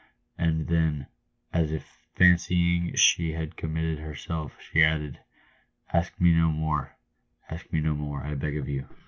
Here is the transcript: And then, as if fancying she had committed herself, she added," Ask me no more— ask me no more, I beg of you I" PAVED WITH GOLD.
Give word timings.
And 0.35 0.65
then, 0.65 1.05
as 1.53 1.71
if 1.71 2.07
fancying 2.15 2.95
she 2.95 3.33
had 3.33 3.55
committed 3.55 3.99
herself, 3.99 4.57
she 4.59 4.83
added," 4.83 5.19
Ask 5.93 6.19
me 6.19 6.33
no 6.33 6.49
more— 6.49 6.95
ask 7.51 7.71
me 7.71 7.81
no 7.81 7.93
more, 7.93 8.23
I 8.25 8.33
beg 8.33 8.57
of 8.57 8.67
you 8.67 8.79
I" 8.79 8.81
PAVED 8.81 8.89
WITH 8.89 8.89
GOLD. 8.89 8.99